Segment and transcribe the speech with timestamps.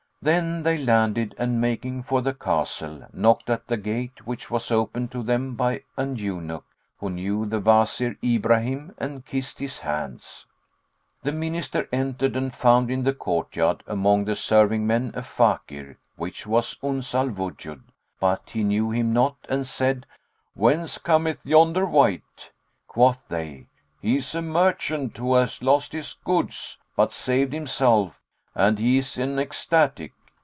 [0.23, 5.11] Then they landed and, making for the castle, knocked at the gate which was opened
[5.13, 6.63] to them by an eunuch,
[6.99, 10.45] who knew the Wazir Ibrahim and kissed his hands.
[11.23, 16.45] The Minister entered and found in the courtyard, among the serving men, a Fakir, which
[16.45, 17.81] was Uns al Wujud,
[18.19, 20.05] but he knew him not and said,
[20.53, 22.51] "Whence cometh yonder wight?"
[22.87, 23.65] Quoth they,
[23.99, 28.19] "He is a merchant, who hath lost his goods, but saved himself;
[28.53, 30.11] and he is an ecstatic."